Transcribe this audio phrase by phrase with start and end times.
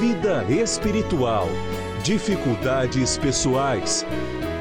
[0.00, 1.46] vida espiritual,
[2.02, 4.06] dificuldades pessoais,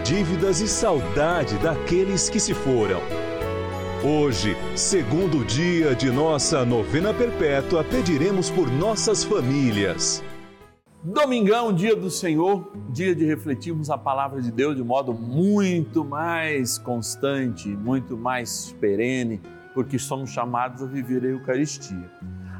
[0.03, 2.99] dívidas e saudade daqueles que se foram.
[4.03, 10.23] Hoje, segundo dia de nossa novena perpétua, pediremos por nossas famílias.
[11.03, 16.77] Domingão, dia do Senhor, dia de refletirmos a palavra de Deus de modo muito mais
[16.77, 19.41] constante, muito mais perene,
[19.73, 22.11] porque somos chamados a viver a Eucaristia.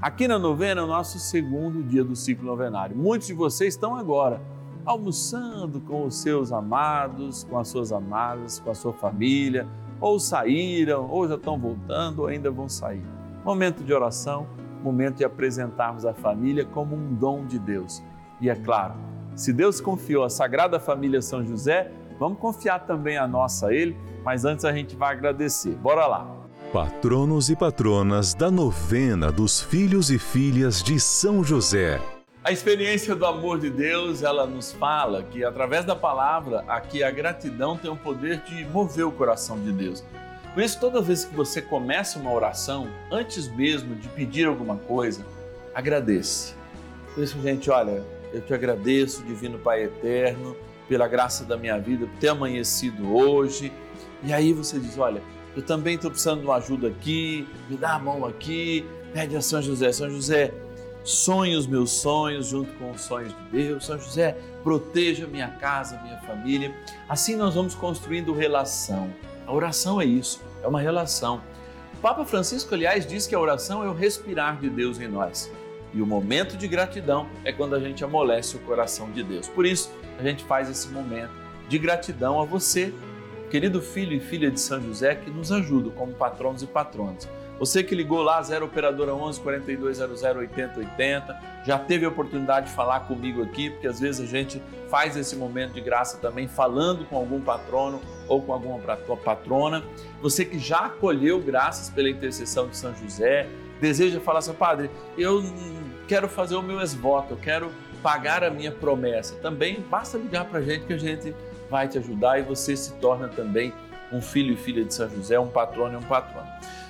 [0.01, 2.97] Aqui na novena é o nosso segundo dia do ciclo novenário.
[2.97, 4.41] Muitos de vocês estão agora
[4.83, 9.67] almoçando com os seus amados, com as suas amadas, com a sua família,
[9.99, 13.03] ou saíram, ou já estão voltando, ou ainda vão sair.
[13.45, 14.47] Momento de oração,
[14.83, 18.01] momento de apresentarmos a família como um dom de Deus.
[18.41, 18.95] E é claro,
[19.35, 23.95] se Deus confiou a Sagrada Família São José, vamos confiar também a nossa a Ele,
[24.23, 25.75] mas antes a gente vai agradecer.
[25.75, 26.40] Bora lá!
[26.71, 31.99] Patronos e patronas da novena dos filhos e filhas de São José.
[32.41, 37.11] A experiência do amor de Deus, ela nos fala que através da palavra, aqui a
[37.11, 40.01] gratidão tem o poder de mover o coração de Deus.
[40.53, 45.25] Por isso, toda vez que você começa uma oração, antes mesmo de pedir alguma coisa,
[45.75, 46.55] agradeça.
[47.13, 48.01] Por isso, gente, olha,
[48.31, 50.55] eu te agradeço, Divino Pai Eterno,
[50.87, 53.73] pela graça da minha vida, por ter amanhecido hoje.
[54.23, 55.21] E aí você diz: olha,
[55.55, 59.41] eu também estou precisando de uma ajuda aqui, me dá a mão aqui, pede a
[59.41, 60.53] São José, São José,
[61.03, 65.99] sonhe os meus sonhos junto com os sonhos de Deus, São José, proteja minha casa,
[66.01, 66.73] minha família.
[67.09, 69.13] Assim nós vamos construindo relação.
[69.45, 71.41] A oração é isso, é uma relação.
[71.95, 75.51] O Papa Francisco, aliás, diz que a oração é o respirar de Deus em nós.
[75.93, 79.49] E o momento de gratidão é quando a gente amolece o coração de Deus.
[79.49, 81.31] Por isso, a gente faz esse momento
[81.67, 82.93] de gratidão a você
[83.51, 87.27] querido filho e filha de São José que nos ajudam como patronos e patronas.
[87.59, 93.01] Você que ligou lá, 0 Operadora 11 4200 8080, já teve a oportunidade de falar
[93.01, 97.17] comigo aqui, porque às vezes a gente faz esse momento de graça também falando com
[97.17, 98.79] algum patrono ou com alguma
[99.17, 99.83] patrona.
[100.21, 103.47] Você que já acolheu graças pela intercessão de São José,
[103.81, 105.43] deseja falar assim, padre, eu
[106.07, 107.69] quero fazer o meu esvoto, eu quero
[108.01, 109.35] pagar a minha promessa.
[109.35, 111.35] Também basta ligar para a gente que a gente
[111.71, 113.73] vai te ajudar e você se torna também
[114.11, 116.47] um filho e filha de São José, um patrono e um patrono.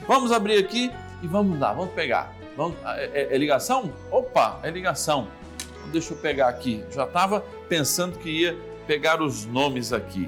[0.07, 2.33] Vamos abrir aqui e vamos lá, vamos pegar.
[2.57, 3.93] Vamos, é, é, é ligação?
[4.09, 5.27] Opa, é ligação.
[5.91, 6.83] Deixa eu pegar aqui.
[6.89, 10.27] Já estava pensando que ia pegar os nomes aqui.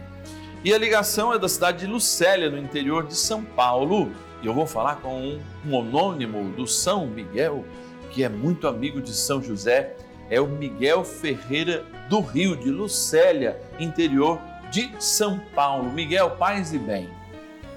[0.63, 4.11] E a ligação é da cidade de Lucélia, no interior de São Paulo.
[4.41, 7.65] E eu vou falar com um, um anônimo do São Miguel,
[8.11, 9.95] que é muito amigo de São José
[10.29, 14.39] é o Miguel Ferreira do Rio, de Lucélia, interior
[14.71, 15.91] de São Paulo.
[15.91, 17.09] Miguel, paz e bem.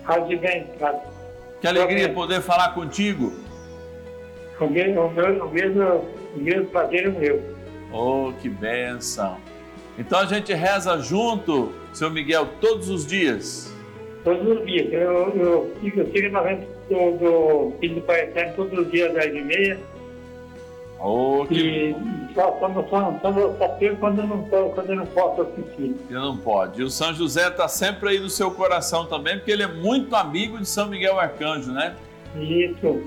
[0.05, 1.03] Paz e bem, cara.
[1.61, 3.33] Que alegria poder falar contigo.
[4.61, 5.85] O mesmo, o mesmo, o mesmo,
[6.35, 7.57] o mesmo prazer é meu.
[7.93, 9.39] Oh, que benção.
[9.99, 13.73] Então a gente reza junto, seu Miguel, todos os dias?
[14.25, 14.93] Todos os dias.
[14.93, 19.09] Eu, eu, eu sigo na frente do, do Filho do Pai Eterno todos os dias
[19.17, 19.79] às 10 e meia
[20.99, 21.55] Oh, que...
[21.55, 21.95] E
[22.37, 25.97] só, só, só, só, só pego quando eu, não, quando eu não posso assistir.
[26.11, 26.83] Eu não pode.
[26.83, 30.15] E o São José está sempre aí no seu coração também, porque ele é muito
[30.15, 31.97] amigo de São Miguel Arcanjo, né?
[32.37, 33.03] Isso.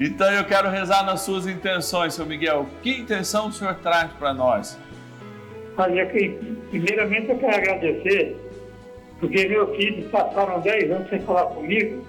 [0.00, 2.66] Então eu quero rezar nas suas intenções, seu Miguel.
[2.82, 4.78] Que intenção o senhor traz para nós?
[5.76, 6.06] Olha,
[6.70, 8.36] primeiramente eu quero agradecer,
[9.20, 12.04] porque meus filhos passaram 10 anos sem falar comigo,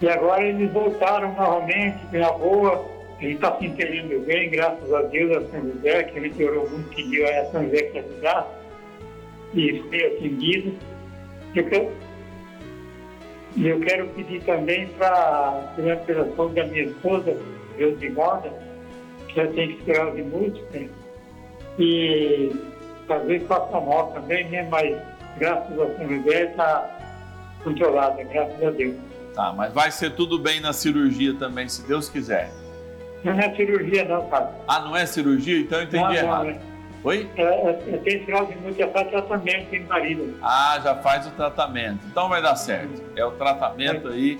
[0.00, 2.91] e agora eles voltaram novamente, minha boa
[3.22, 6.92] Gente está se entendendo bem, graças a Deus, a São José, que gente orou muito,
[6.92, 8.48] pediu a São José que ajudasse
[9.54, 10.74] e foi atendido.
[11.54, 11.92] Eu quero,
[13.58, 17.36] eu quero pedir também para a operação da minha esposa,
[17.78, 18.52] Deus de guarda,
[19.28, 20.80] que já tem esclerose múltipla,
[21.78, 22.50] e
[23.06, 24.66] talvez faça mal também, né?
[24.68, 25.00] Mas
[25.38, 27.00] graças a São José está
[27.62, 28.96] controlada, graças a Deus.
[29.32, 32.61] Tá, mas vai ser tudo bem na cirurgia também, se Deus quiser.
[33.24, 34.54] Não é cirurgia não, padre.
[34.66, 35.60] Ah, não é cirurgia?
[35.60, 36.44] Então eu entendi não, errado.
[36.44, 36.60] Não, é.
[37.04, 37.28] Oi?
[37.36, 40.36] É, é, é, tem esclerose múltipla, faz tratamento em marido.
[40.40, 42.00] Ah, já faz o tratamento.
[42.06, 43.02] Então vai dar certo.
[43.16, 44.38] É o tratamento aí.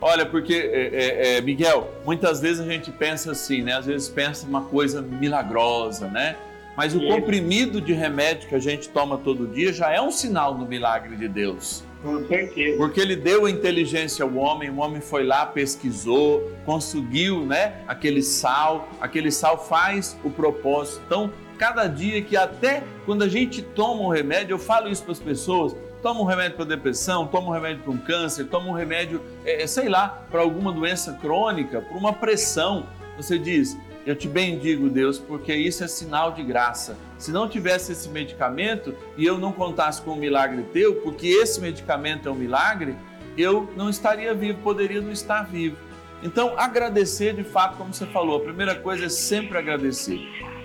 [0.00, 3.74] Olha, porque, é, é, é, Miguel, muitas vezes a gente pensa assim, né?
[3.74, 6.36] Às vezes pensa uma coisa milagrosa, né?
[6.76, 10.54] Mas o comprimido de remédio que a gente toma todo dia já é um sinal
[10.54, 11.84] do milagre de Deus.
[12.04, 12.76] Com certeza.
[12.76, 18.86] Porque ele deu inteligência ao homem, o homem foi lá, pesquisou, conseguiu, né, aquele sal,
[19.00, 21.02] aquele sal faz o propósito.
[21.06, 25.12] Então, cada dia que até quando a gente toma um remédio, eu falo isso para
[25.12, 28.74] as pessoas, toma um remédio para depressão, toma um remédio para um câncer, toma um
[28.74, 32.86] remédio, é, sei lá, para alguma doença crônica, para uma pressão,
[33.16, 36.96] você diz, eu te bendigo, Deus, porque isso é sinal de graça.
[37.18, 41.60] Se não tivesse esse medicamento e eu não contasse com o milagre teu, porque esse
[41.60, 42.94] medicamento é um milagre,
[43.36, 45.76] eu não estaria vivo, poderia não estar vivo.
[46.22, 50.20] Então, agradecer de fato, como você falou, a primeira coisa é sempre agradecer.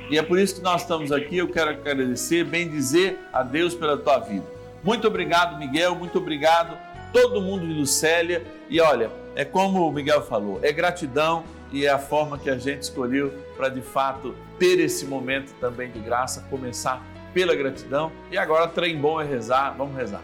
[0.10, 1.38] E é por isso que nós estamos aqui.
[1.38, 4.46] Eu quero agradecer, bem dizer a Deus pela tua vida.
[4.84, 5.96] Muito obrigado, Miguel.
[5.96, 6.78] Muito obrigado,
[7.14, 8.44] todo mundo de Lucélia.
[8.70, 12.58] E olha, é como o Miguel falou, é gratidão e é a forma que a
[12.58, 18.12] gente escolheu para de fato ter esse momento também de graça, começar pela gratidão.
[18.32, 20.24] E agora, trem bom é rezar, vamos rezar.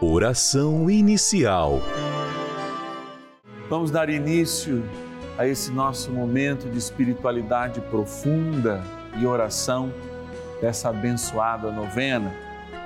[0.00, 1.80] Oração inicial.
[3.68, 4.82] Vamos dar início
[5.38, 8.82] a esse nosso momento de espiritualidade profunda
[9.18, 9.92] e oração
[10.60, 12.32] dessa abençoada novena,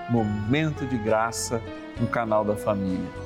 [0.09, 1.61] Momento de Graça
[2.01, 3.26] no canal da família.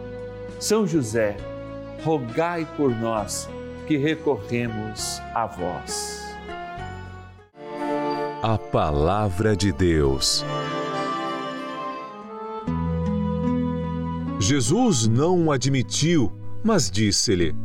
[0.61, 1.35] São José,
[2.03, 3.49] rogai por nós
[3.87, 6.21] que recorremos a vós.
[8.43, 10.45] A Palavra de Deus.
[14.39, 16.31] Jesus não o admitiu,
[16.63, 17.55] mas disse-lhe: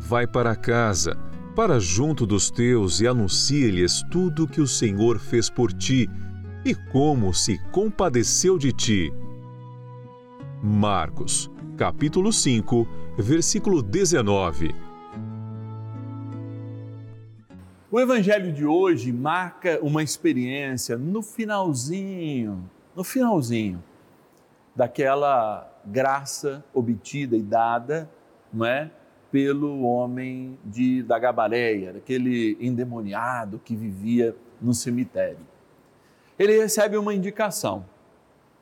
[0.00, 1.16] Vai para casa,
[1.54, 6.10] para junto dos teus e anuncia-lhes tudo o que o Senhor fez por ti
[6.64, 9.12] e como se compadeceu de ti.
[10.60, 14.74] Marcos, capítulo 5, versículo 19.
[17.88, 23.80] O evangelho de hoje marca uma experiência no finalzinho, no finalzinho
[24.74, 28.10] daquela graça obtida e dada,
[28.52, 28.90] não é?
[29.30, 35.46] pelo homem de, da Gabareia, aquele endemoniado que vivia no cemitério.
[36.36, 37.84] Ele recebe uma indicação,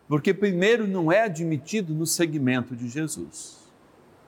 [0.08, 3.66] porque primeiro não é admitido no segmento de Jesus.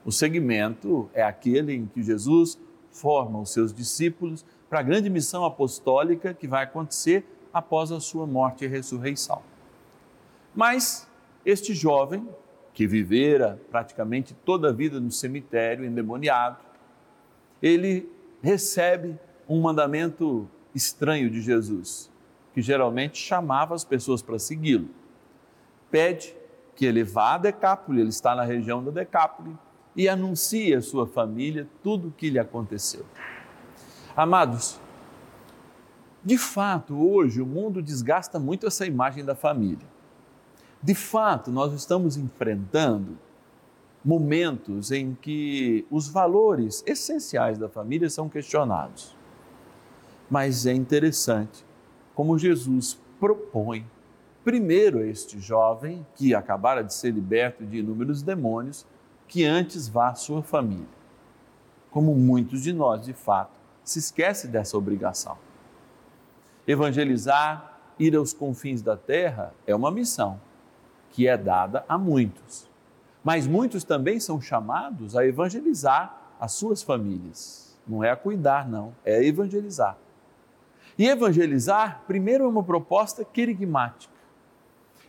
[0.04, 2.58] O segmento é aquele em que Jesus
[2.90, 8.26] forma os seus discípulos para a grande missão apostólica que vai acontecer após a sua
[8.26, 9.42] morte e ressurreição.
[10.54, 11.08] Mas
[11.44, 12.28] este jovem,
[12.74, 16.58] que vivera praticamente toda a vida no cemitério, endemoniado,
[17.62, 18.10] ele
[18.42, 19.18] recebe
[19.48, 22.10] um mandamento estranho de Jesus,
[22.52, 24.88] que geralmente chamava as pessoas para segui-lo.
[25.90, 26.34] Pede
[26.74, 29.56] que ele vá a Decápole, ele está na região da Decápole,
[29.96, 33.04] e anuncie à sua família tudo o que lhe aconteceu.
[34.16, 34.80] Amados,
[36.24, 39.86] de fato, hoje o mundo desgasta muito essa imagem da família.
[40.82, 43.18] De fato, nós estamos enfrentando
[44.04, 49.16] momentos em que os valores essenciais da família são questionados.
[50.30, 51.64] Mas é interessante
[52.14, 53.84] como Jesus propõe,
[54.44, 58.86] primeiro, a este jovem que acabara de ser liberto de inúmeros demônios,
[59.26, 60.86] que antes vá à sua família.
[61.90, 63.52] Como muitos de nós, de fato,
[63.84, 65.36] se esquece dessa obrigação.
[66.66, 70.40] Evangelizar, ir aos confins da terra é uma missão
[71.10, 72.68] que é dada a muitos.
[73.24, 77.78] Mas muitos também são chamados a evangelizar as suas famílias.
[77.86, 79.96] Não é a cuidar, não, é evangelizar.
[80.98, 84.17] E evangelizar, primeiro, é uma proposta querigmática.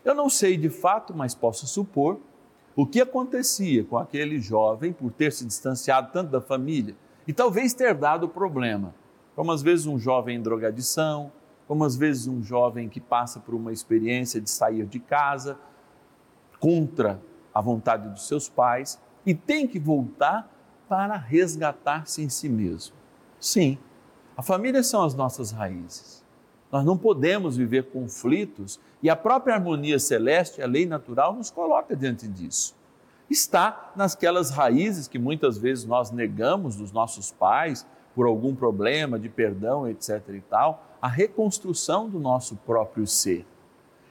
[0.03, 2.19] Eu não sei de fato, mas posso supor
[2.75, 6.95] o que acontecia com aquele jovem por ter se distanciado tanto da família
[7.27, 8.93] e talvez ter dado problema.
[9.35, 11.31] Como às vezes um jovem em drogadição,
[11.67, 15.59] como às vezes um jovem que passa por uma experiência de sair de casa
[16.59, 17.21] contra
[17.53, 20.51] a vontade dos seus pais e tem que voltar
[20.87, 22.95] para resgatar-se em si mesmo.
[23.39, 23.77] Sim,
[24.35, 26.25] a família são as nossas raízes.
[26.71, 31.95] Nós não podemos viver conflitos e a própria harmonia celeste, a lei natural, nos coloca
[31.95, 32.75] diante disso.
[33.29, 39.29] Está nasquelas raízes que muitas vezes nós negamos dos nossos pais por algum problema de
[39.29, 40.21] perdão, etc.
[40.29, 43.45] e tal, a reconstrução do nosso próprio ser.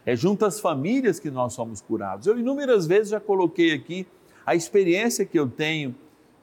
[0.07, 2.27] É junto às famílias que nós somos curados.
[2.27, 4.07] Eu inúmeras vezes já coloquei aqui
[4.47, 5.95] a experiência que eu tenho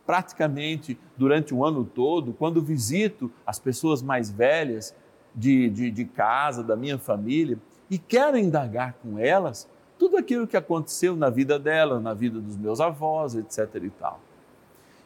[0.06, 4.94] praticamente durante o ano todo, quando visito as pessoas mais velhas
[5.34, 7.58] de, de, de casa, da minha família,
[7.90, 12.58] e quero indagar com elas tudo aquilo que aconteceu na vida delas, na vida dos
[12.58, 13.70] meus avós, etc.
[13.82, 14.20] e tal.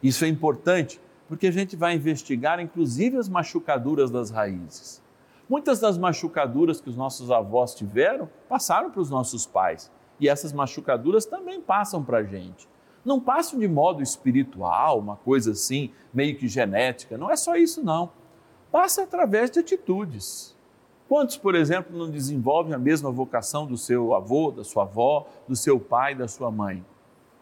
[0.02, 5.00] Isso é importante porque a gente vai investigar inclusive as machucaduras das raízes.
[5.48, 10.52] Muitas das machucaduras que os nossos avós tiveram passaram para os nossos pais e essas
[10.52, 12.68] machucaduras também passam para a gente
[13.04, 17.16] não passam de modo espiritual, uma coisa assim, meio que genética.
[17.16, 18.10] Não é só isso, não.
[18.70, 20.56] Passa através de atitudes.
[21.10, 25.56] Quantos, por exemplo, não desenvolvem a mesma vocação do seu avô, da sua avó, do
[25.56, 26.86] seu pai, da sua mãe?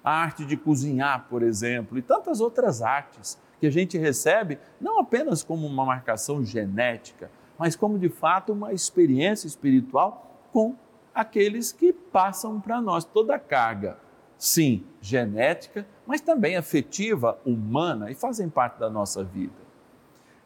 [0.03, 4.99] A arte de cozinhar, por exemplo, e tantas outras artes que a gente recebe não
[4.99, 10.75] apenas como uma marcação genética, mas como de fato uma experiência espiritual com
[11.15, 13.99] aqueles que passam para nós toda a carga
[14.39, 19.68] sim, genética, mas também afetiva, humana e fazem parte da nossa vida.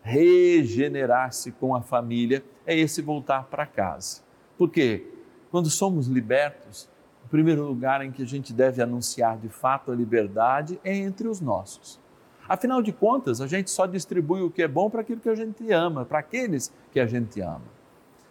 [0.03, 4.21] Regenerar-se com a família é esse voltar para casa.
[4.59, 5.07] Porque
[5.51, 6.89] quando somos libertos,
[7.25, 11.29] o primeiro lugar em que a gente deve anunciar de fato a liberdade é entre
[11.29, 12.01] os nossos.
[12.49, 15.35] Afinal de contas, a gente só distribui o que é bom para aquilo que a
[15.35, 17.63] gente ama, para aqueles que a gente ama.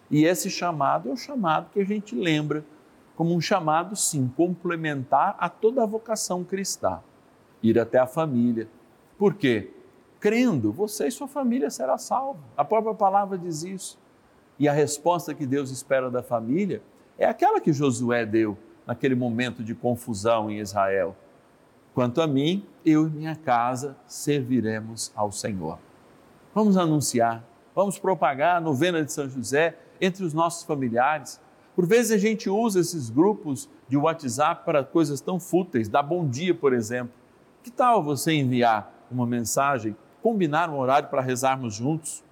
[0.10, 2.66] E esse chamado é o chamado que a gente lembra
[3.16, 7.00] como um chamado, sim, complementar a toda a vocação cristã.
[7.64, 8.68] Ir até a família.
[9.18, 9.72] Por quê?
[10.22, 12.40] Crendo, você e sua família será salvo.
[12.56, 14.00] A própria palavra diz isso.
[14.58, 16.82] E a resposta que Deus espera da família
[17.18, 21.14] é aquela que Josué deu naquele momento de confusão em Israel.
[21.94, 25.78] Quanto a mim, eu e minha casa serviremos ao Senhor.
[26.56, 27.44] Vamos anunciar,
[27.76, 31.42] vamos propagar a novena de São José entre os nossos familiares
[31.76, 36.28] por vezes a gente usa esses grupos de WhatsApp para coisas tão fúteis, dar bom
[36.28, 37.14] dia, por exemplo.
[37.64, 42.24] Que tal você enviar uma mensagem, combinar um horário para rezarmos juntos?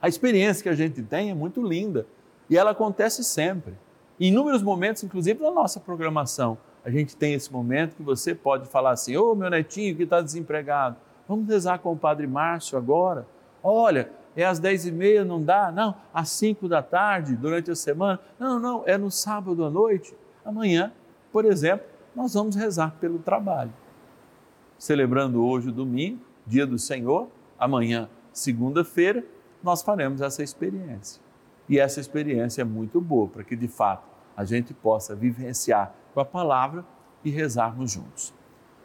[0.00, 2.06] A experiência que a gente tem é muito linda
[2.50, 3.74] e ela acontece sempre.
[4.18, 8.68] Em inúmeros momentos, inclusive na nossa programação, a gente tem esse momento que você pode
[8.68, 10.96] falar assim: Ô oh, meu netinho que está desempregado,
[11.28, 13.26] vamos rezar com o Padre Márcio agora.
[13.62, 15.70] Olha, é às dez e meia, não dá?
[15.70, 18.18] Não, às cinco da tarde, durante a semana?
[18.38, 20.14] Não, não, é no sábado à noite.
[20.44, 20.92] Amanhã,
[21.30, 23.72] por exemplo, nós vamos rezar pelo trabalho.
[24.78, 29.24] Celebrando hoje o domingo, dia do Senhor, amanhã, segunda-feira,
[29.62, 31.22] nós faremos essa experiência.
[31.68, 36.20] E essa experiência é muito boa para que de fato a gente possa vivenciar com
[36.20, 36.84] a palavra
[37.24, 38.34] e rezarmos juntos.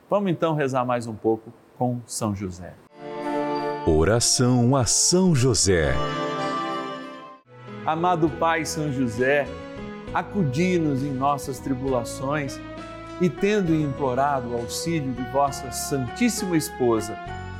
[0.09, 2.73] Vamos então rezar mais um pouco com São José.
[3.85, 5.93] Oração a São José.
[7.85, 9.47] Amado Pai São José,
[10.13, 12.59] acudi-nos em nossas tribulações
[13.21, 17.17] e, tendo implorado o auxílio de vossa Santíssima Esposa,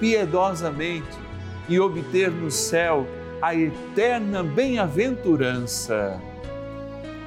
[0.00, 1.18] piedosamente
[1.68, 3.06] e obter no céu
[3.40, 6.20] a eterna bem-aventurança.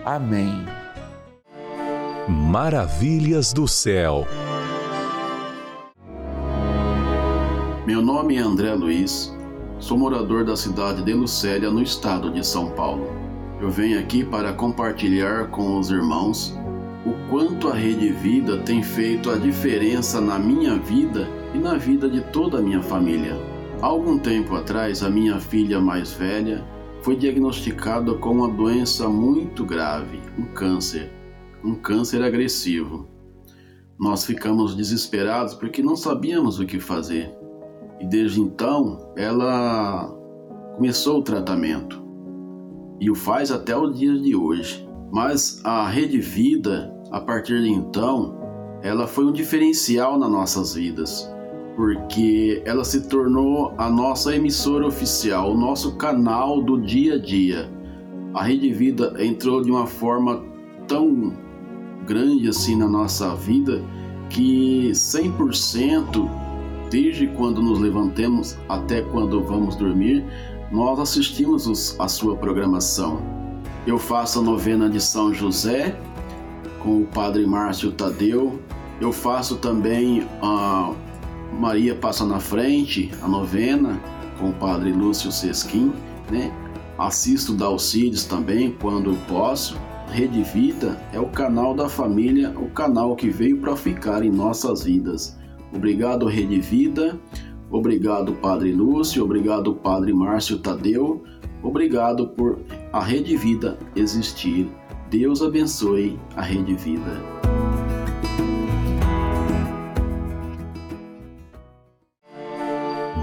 [0.06, 0.66] Amém.
[2.28, 4.26] Maravilhas do céu.
[7.86, 9.36] Meu nome é André Luiz,
[9.80, 13.12] sou morador da cidade de Lucélia, no estado de São Paulo.
[13.60, 16.56] Eu venho aqui para compartilhar com os irmãos
[17.06, 22.10] o quanto a Rede Vida tem feito a diferença na minha vida e na vida
[22.10, 23.36] de toda a minha família.
[23.82, 26.64] Há algum tempo atrás, a minha filha mais velha
[27.02, 31.12] foi diagnosticada com uma doença muito grave, um câncer,
[31.64, 33.08] um câncer agressivo.
[33.98, 37.34] Nós ficamos desesperados porque não sabíamos o que fazer.
[38.00, 40.08] E desde então, ela
[40.76, 42.02] começou o tratamento
[43.00, 44.88] e o faz até o dia de hoje.
[45.12, 48.38] Mas a Rede Vida, a partir de então,
[48.82, 51.30] ela foi um diferencial nas nossas vidas
[51.80, 57.72] porque ela se tornou a nossa emissora oficial, o nosso canal do dia a dia.
[58.34, 60.44] A Rede Vida entrou de uma forma
[60.90, 61.32] tão
[62.06, 63.82] grande assim na nossa vida
[64.30, 66.30] que 100%
[66.90, 70.26] desde quando nos levantemos até quando vamos dormir,
[70.70, 73.22] nós assistimos a sua programação.
[73.88, 75.98] Eu faço a novena de São José
[76.80, 78.60] com o Padre Márcio Tadeu.
[79.00, 80.94] Eu faço também a
[81.54, 84.00] Maria passa na frente, a novena,
[84.40, 85.92] com o padre Lúcio Sesquim,
[86.32, 86.52] né?
[86.98, 89.78] Assisto Dalcides também quando posso.
[90.12, 94.84] Rede Vida é o canal da família, o canal que veio para ficar em nossas
[94.84, 95.38] vidas.
[95.74, 97.20] Obrigado, Rede Vida.
[97.70, 99.24] Obrigado, Padre Lúcio.
[99.24, 101.24] Obrigado, Padre Márcio Tadeu.
[101.62, 102.60] Obrigado por
[102.92, 104.70] a Rede Vida existir.
[105.10, 107.39] Deus abençoe a Rede Vida.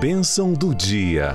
[0.08, 1.34] Bênção do dia.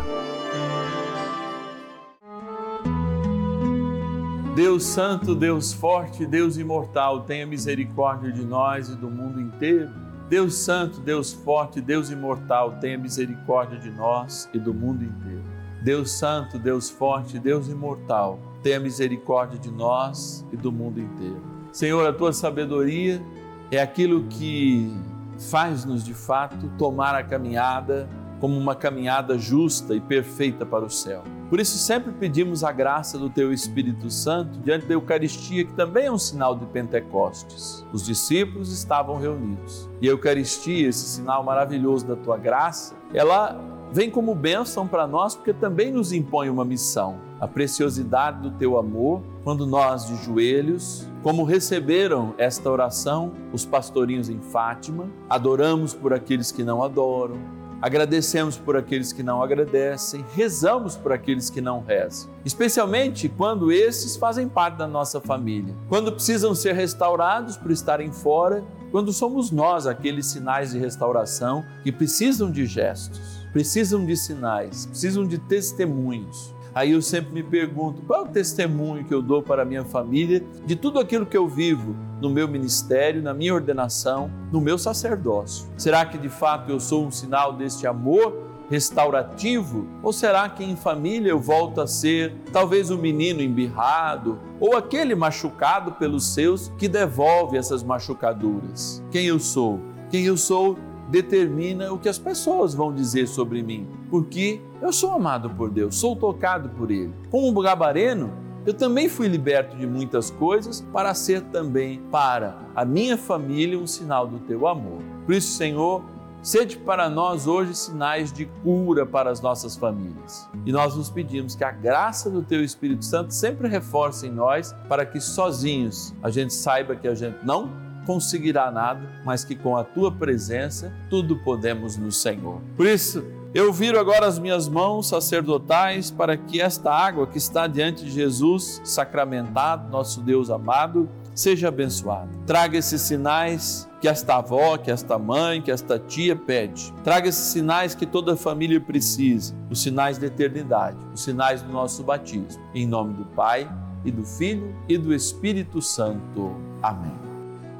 [4.55, 9.89] Deus Santo, Deus Forte, Deus Imortal, tenha misericórdia de nós e do mundo inteiro.
[10.29, 15.43] Deus Santo, Deus Forte, Deus Imortal, tenha misericórdia de nós e do mundo inteiro.
[15.83, 21.41] Deus Santo, Deus Forte, Deus Imortal, tenha misericórdia de nós e do mundo inteiro.
[21.73, 23.21] Senhor, a tua sabedoria
[23.69, 24.95] é aquilo que
[25.37, 28.07] faz-nos de fato tomar a caminhada
[28.41, 31.23] como uma caminhada justa e perfeita para o céu.
[31.47, 36.07] Por isso, sempre pedimos a graça do Teu Espírito Santo diante da Eucaristia, que também
[36.07, 37.85] é um sinal de Pentecostes.
[37.93, 43.61] Os discípulos estavam reunidos e a Eucaristia, esse sinal maravilhoso da Tua graça, ela
[43.93, 47.19] vem como bênção para nós porque também nos impõe uma missão.
[47.39, 54.29] A preciosidade do Teu amor, quando nós de joelhos, como receberam esta oração os pastorinhos
[54.29, 60.95] em Fátima, adoramos por aqueles que não adoram agradecemos por aqueles que não agradecem, rezamos
[60.95, 66.53] por aqueles que não rezam, especialmente quando esses fazem parte da nossa família, quando precisam
[66.53, 72.65] ser restaurados por estarem fora, quando somos nós aqueles sinais de restauração que precisam de
[72.65, 73.19] gestos,
[73.51, 76.53] precisam de sinais, precisam de testemunhos.
[76.73, 79.83] Aí eu sempre me pergunto: qual é o testemunho que eu dou para a minha
[79.83, 84.77] família de tudo aquilo que eu vivo no meu ministério, na minha ordenação, no meu
[84.77, 85.67] sacerdócio?
[85.77, 88.51] Será que de fato eu sou um sinal deste amor?
[88.71, 89.85] restaurativo?
[90.01, 94.77] Ou será que em família eu volto a ser talvez o um menino embirrado ou
[94.77, 99.03] aquele machucado pelos seus que devolve essas machucaduras?
[99.11, 99.81] Quem eu sou?
[100.09, 100.77] Quem eu sou
[101.11, 105.97] determina o que as pessoas vão dizer sobre mim, porque eu sou amado por Deus,
[105.97, 107.13] sou tocado por Ele.
[107.29, 108.31] Como um gabareno,
[108.65, 113.85] eu também fui liberto de muitas coisas para ser também para a minha família um
[113.85, 115.01] sinal do teu amor.
[115.25, 116.01] Por isso, Senhor,
[116.41, 120.47] sede para nós hoje sinais de cura para as nossas famílias.
[120.65, 124.73] E nós nos pedimos que a graça do teu Espírito Santo sempre reforce em nós
[124.87, 129.75] para que sozinhos a gente saiba que a gente não conseguirá nada, mas que com
[129.77, 132.61] a tua presença tudo podemos no Senhor.
[132.75, 137.67] Por isso, eu viro agora as minhas mãos sacerdotais para que esta água que está
[137.67, 142.29] diante de Jesus, sacramentado, nosso Deus amado, seja abençoada.
[142.45, 146.93] Traga esses sinais que esta avó, que esta mãe, que esta tia pede.
[147.03, 152.03] Traga esses sinais que toda família precisa, os sinais da eternidade, os sinais do nosso
[152.03, 152.61] batismo.
[152.73, 153.69] Em nome do Pai,
[154.05, 156.55] e do Filho e do Espírito Santo.
[156.81, 157.20] Amém.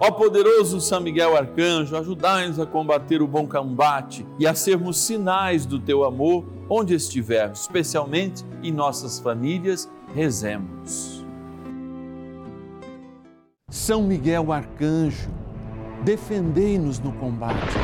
[0.03, 5.63] Ó poderoso São Miguel Arcanjo, ajudai-nos a combater o bom combate e a sermos sinais
[5.63, 11.23] do teu amor onde estivermos, especialmente em nossas famílias, rezemos.
[13.69, 15.29] São Miguel Arcanjo,
[16.03, 17.75] defendei-nos no combate.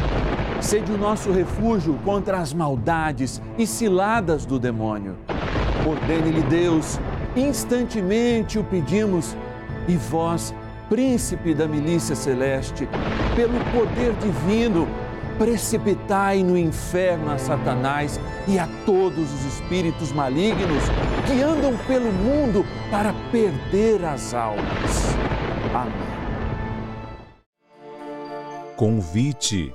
[0.60, 5.16] Sede o nosso refúgio contra as maldades e ciladas do demônio.
[5.88, 7.00] Ordene-lhe Deus,
[7.36, 9.38] instantemente o pedimos,
[9.88, 10.52] e vós,
[10.90, 12.88] príncipe da milícia celeste,
[13.36, 14.88] pelo poder divino,
[15.38, 20.84] precipitai no inferno a Satanás e a todos os espíritos malignos
[21.28, 25.16] que andam pelo mundo para perder as almas.
[25.74, 26.08] Amém.
[28.76, 29.74] Convite.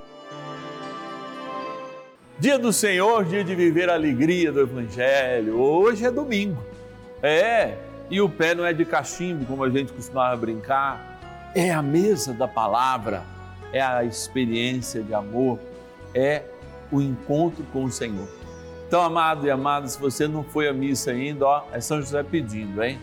[2.38, 5.60] Dia do Senhor, dia de viver a alegria do Evangelho.
[5.60, 6.60] Hoje é domingo.
[7.22, 7.76] É,
[8.12, 12.34] e o pé não é de cachimbo, como a gente costumava brincar, é a mesa
[12.34, 13.22] da palavra,
[13.72, 15.58] é a experiência de amor,
[16.14, 16.42] é
[16.90, 18.28] o encontro com o Senhor.
[18.86, 22.22] Então, amado e amada, se você não foi à missa ainda, ó, é São José
[22.22, 23.00] pedindo, hein?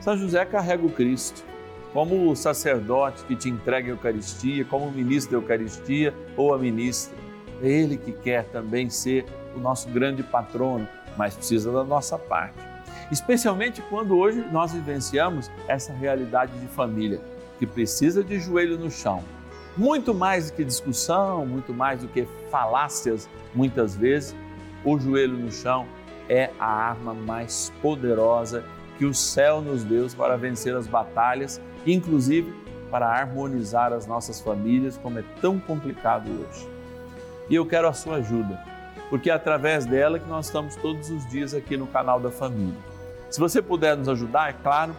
[0.00, 1.44] São José carrega o Cristo,
[1.92, 6.58] como o sacerdote que te entrega a Eucaristia, como o ministro da Eucaristia ou a
[6.58, 7.16] ministra.
[7.62, 12.67] É ele que quer também ser o nosso grande patrono, mas precisa da nossa parte
[13.10, 17.20] especialmente quando hoje nós vivenciamos essa realidade de família
[17.58, 19.22] que precisa de joelho no chão.
[19.76, 24.34] Muito mais do que discussão, muito mais do que falácias, muitas vezes,
[24.84, 25.86] o joelho no chão
[26.28, 28.64] é a arma mais poderosa
[28.96, 32.52] que o céu nos deu para vencer as batalhas, inclusive
[32.90, 36.68] para harmonizar as nossas famílias, como é tão complicado hoje.
[37.48, 38.58] E eu quero a sua ajuda,
[39.08, 42.87] porque é através dela que nós estamos todos os dias aqui no canal da família.
[43.30, 44.96] Se você puder nos ajudar, é claro,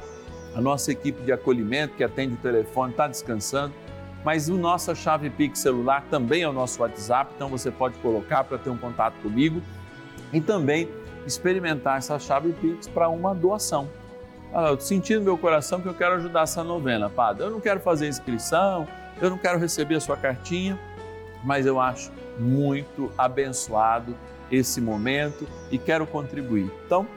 [0.55, 3.73] a nossa equipe de acolhimento que atende o telefone está descansando,
[4.23, 8.43] mas o nossa chave Pix celular também é o nosso WhatsApp, então você pode colocar
[8.43, 9.61] para ter um contato comigo
[10.33, 10.89] e também
[11.25, 13.89] experimentar essa chave Pix para uma doação.
[14.53, 17.43] Eu senti no meu coração que eu quero ajudar essa novena, Padre.
[17.43, 18.87] Eu não quero fazer inscrição,
[19.21, 20.77] eu não quero receber a sua cartinha,
[21.43, 24.15] mas eu acho muito abençoado
[24.51, 26.71] esse momento e quero contribuir.
[26.85, 27.07] Então,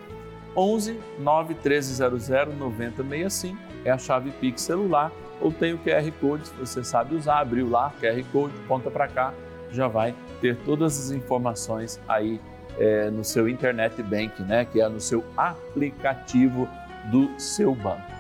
[0.56, 5.10] 11 9 1300 9065 é a chave Pix celular
[5.40, 9.08] ou tem o QR Code, se você sabe usar, abriu lá, QR Code, ponta para
[9.08, 9.34] cá,
[9.72, 12.40] já vai ter todas as informações aí
[12.78, 16.68] é, no seu Internet Bank, né, que é no seu aplicativo
[17.10, 18.12] do seu banco.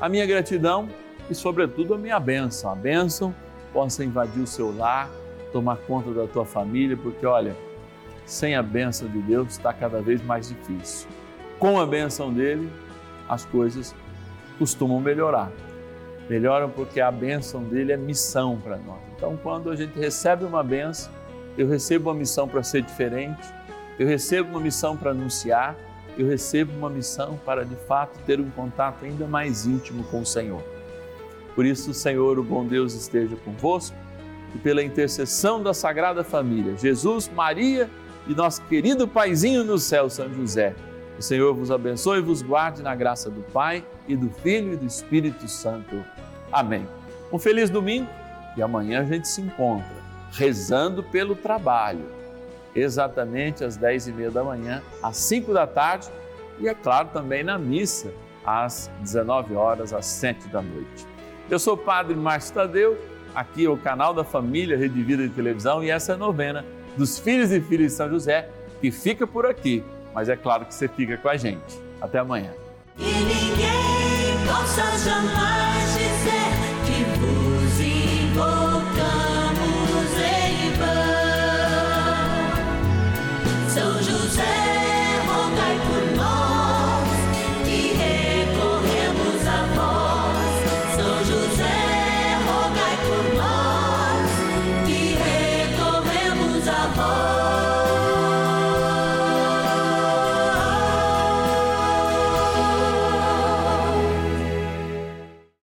[0.00, 0.88] A minha gratidão
[1.28, 2.70] e, sobretudo, a minha bênção.
[2.70, 3.34] A bênção
[3.72, 5.10] possa invadir o seu lar,
[5.52, 7.54] tomar conta da tua família, porque olha,
[8.24, 11.06] sem a bênção de Deus está cada vez mais difícil
[11.62, 12.68] com a benção dele,
[13.28, 13.94] as coisas
[14.58, 15.48] costumam melhorar.
[16.28, 18.98] Melhoram porque a benção dele é missão para nós.
[19.14, 21.12] Então, quando a gente recebe uma benção,
[21.56, 23.46] eu recebo uma missão para ser diferente,
[23.96, 25.76] eu recebo uma missão para anunciar,
[26.18, 30.26] eu recebo uma missão para de fato ter um contato ainda mais íntimo com o
[30.26, 30.64] Senhor.
[31.54, 33.96] Por isso, o Senhor, o bom Deus, esteja convosco
[34.52, 37.88] e pela intercessão da Sagrada Família, Jesus, Maria
[38.26, 40.74] e nosso querido paizinho no céu, São José.
[41.22, 44.76] O Senhor vos abençoe e vos guarde na graça do Pai e do Filho e
[44.76, 46.04] do Espírito Santo.
[46.50, 46.84] Amém.
[47.32, 48.08] Um feliz domingo
[48.56, 49.94] e amanhã a gente se encontra
[50.32, 52.06] rezando pelo trabalho,
[52.74, 56.08] exatamente às 10 e meia da manhã, às 5 da tarde
[56.58, 58.12] e, é claro, também na missa,
[58.44, 61.06] às 19 horas, às 7 da noite.
[61.48, 62.98] Eu sou o Padre Márcio Tadeu,
[63.32, 66.64] aqui é o canal da Família Rede Vida de Televisão e essa é a novena
[66.96, 70.74] dos Filhos e Filhas de São José, que fica por aqui, mas é claro que
[70.74, 71.80] você fica com a gente.
[72.00, 72.52] Até amanhã.